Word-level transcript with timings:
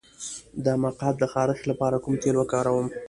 د 0.65 0.67
مقعد 0.83 1.15
د 1.19 1.23
خارش 1.33 1.59
لپاره 1.71 1.97
کوم 2.03 2.15
تېل 2.23 2.35
وکاروم؟ 2.37 2.87